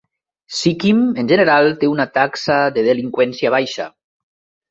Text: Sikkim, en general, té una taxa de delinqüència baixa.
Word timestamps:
Sikkim, 0.59 1.01
en 1.23 1.27
general, 1.31 1.69
té 1.83 1.89
una 1.91 2.07
taxa 2.17 2.57
de 2.79 2.87
delinqüència 2.87 3.51
baixa. 3.59 3.89